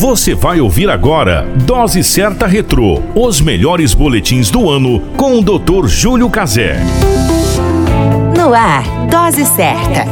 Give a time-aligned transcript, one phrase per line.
[0.00, 5.86] Você vai ouvir agora Dose Certa Retrô, os melhores boletins do ano com o Dr.
[5.88, 6.80] Júlio Cazé.
[8.34, 10.06] No ar, Dose Certa.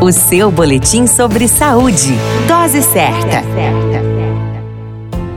[0.00, 2.14] O seu boletim sobre saúde.
[2.48, 3.42] Dose Certa.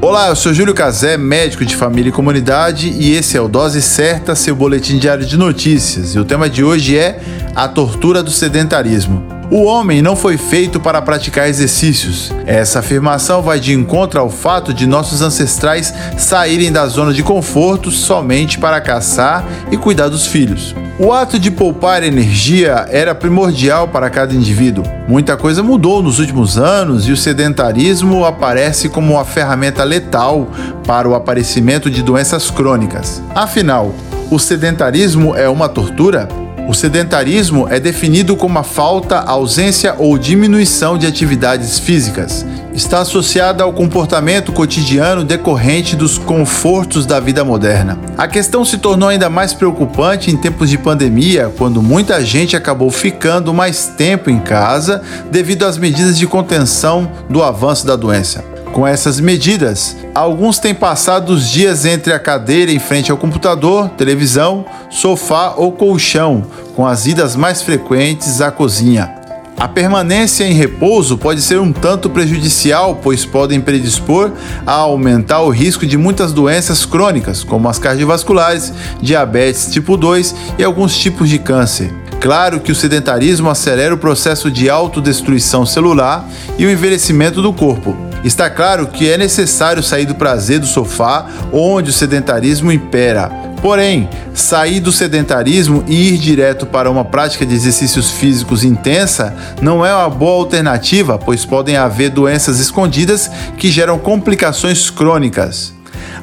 [0.01, 3.81] Olá, eu sou Júlio Cazé, médico de família e comunidade, e esse é o Dose
[3.81, 6.15] Certa, seu boletim diário de notícias.
[6.15, 7.19] E o tema de hoje é
[7.53, 9.40] a tortura do sedentarismo.
[9.53, 12.31] O homem não foi feito para praticar exercícios.
[12.45, 17.91] Essa afirmação vai de encontro ao fato de nossos ancestrais saírem da zona de conforto
[17.91, 20.73] somente para caçar e cuidar dos filhos.
[20.97, 24.85] O ato de poupar energia era primordial para cada indivíduo.
[25.05, 30.47] Muita coisa mudou nos últimos anos e o sedentarismo aparece como uma ferramenta letal
[30.87, 33.21] para o aparecimento de doenças crônicas.
[33.35, 33.93] Afinal,
[34.29, 36.29] o sedentarismo é uma tortura?
[36.67, 42.45] O sedentarismo é definido como a falta, ausência ou diminuição de atividades físicas.
[42.73, 47.99] Está associada ao comportamento cotidiano decorrente dos confortos da vida moderna.
[48.17, 52.89] A questão se tornou ainda mais preocupante em tempos de pandemia, quando muita gente acabou
[52.89, 58.50] ficando mais tempo em casa devido às medidas de contenção do avanço da doença.
[58.71, 63.89] Com essas medidas, alguns têm passado os dias entre a cadeira em frente ao computador,
[63.89, 69.13] televisão, sofá ou colchão, com as idas mais frequentes à cozinha.
[69.57, 74.31] A permanência em repouso pode ser um tanto prejudicial, pois podem predispor
[74.65, 80.63] a aumentar o risco de muitas doenças crônicas, como as cardiovasculares, diabetes tipo 2 e
[80.63, 81.93] alguns tipos de câncer.
[82.21, 86.25] Claro que o sedentarismo acelera o processo de autodestruição celular
[86.57, 88.10] e o envelhecimento do corpo.
[88.23, 93.29] Está claro que é necessário sair do prazer do sofá, onde o sedentarismo impera.
[93.61, 99.85] Porém, sair do sedentarismo e ir direto para uma prática de exercícios físicos intensa não
[99.85, 105.80] é uma boa alternativa, pois podem haver doenças escondidas que geram complicações crônicas.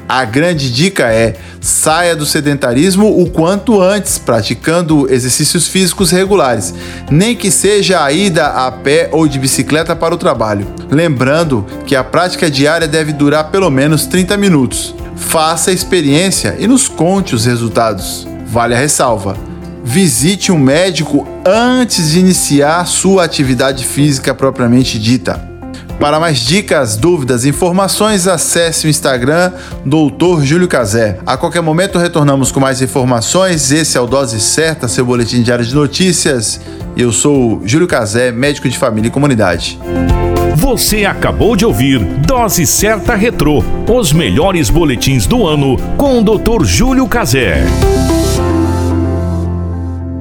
[0.09, 6.73] A grande dica é saia do sedentarismo o quanto antes, praticando exercícios físicos regulares,
[7.11, 10.65] nem que seja a ida a pé ou de bicicleta para o trabalho.
[10.89, 14.95] Lembrando que a prática diária deve durar pelo menos 30 minutos.
[15.15, 18.27] Faça a experiência e nos conte os resultados.
[18.47, 19.37] Vale a ressalva.
[19.83, 25.48] Visite um médico antes de iniciar sua atividade física propriamente dita.
[25.99, 29.51] Para mais dicas, dúvidas informações, acesse o Instagram
[29.85, 31.19] Doutor Júlio Cazé.
[31.25, 33.69] A qualquer momento retornamos com mais informações.
[33.69, 36.61] Esse é o Dose Certa, seu boletim diário de notícias.
[36.95, 39.77] Eu sou Júlio Cazé, médico de família e comunidade.
[40.55, 46.63] Você acabou de ouvir Dose Certa Retrô, os melhores boletins do ano com o Dr.
[46.63, 47.65] Júlio Cazé.